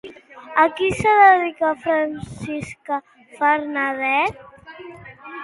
[0.61, 2.99] A què es dedica Francisca
[3.43, 4.43] Benabent?